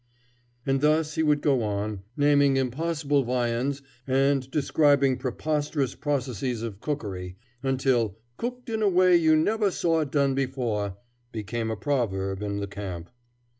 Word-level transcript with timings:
And 0.65 0.81
thus 0.81 1.13
he 1.13 1.21
would 1.21 1.41
go 1.41 1.61
on, 1.61 2.01
naming 2.17 2.57
impossible 2.57 3.23
viands 3.23 3.83
and 4.07 4.49
describing 4.49 5.15
preposterous 5.15 5.93
processes 5.93 6.63
of 6.63 6.79
cookery, 6.79 7.37
until 7.61 8.17
"cooked 8.37 8.67
in 8.71 8.81
a 8.81 8.89
way 8.89 9.15
you 9.15 9.35
never 9.35 9.69
saw 9.69 9.99
it 9.99 10.09
done 10.09 10.33
before" 10.33 10.97
became 11.31 11.69
a 11.69 11.77
proverb 11.77 12.41
in 12.41 12.57
the 12.57 12.65
camp. 12.65 13.11